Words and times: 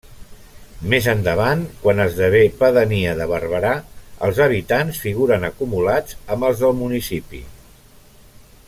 Més 0.93 1.07
endavant, 1.11 1.59
quan 1.83 2.01
esdevé 2.05 2.41
pedania 2.63 3.11
de 3.19 3.27
Barberà, 3.33 3.75
els 4.29 4.41
habitants 4.47 5.03
figuren 5.05 5.47
acumulats 5.51 6.19
amb 6.37 6.49
els 6.49 6.65
del 6.65 6.77
municipi. 6.83 7.45